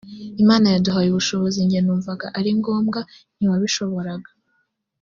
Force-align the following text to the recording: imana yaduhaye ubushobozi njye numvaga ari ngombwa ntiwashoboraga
imana 0.43 0.67
yaduhaye 0.73 1.07
ubushobozi 1.09 1.57
njye 1.65 1.79
numvaga 1.81 2.25
ari 2.37 2.51
ngombwa 2.59 2.99
ntiwashoboraga 3.37 4.29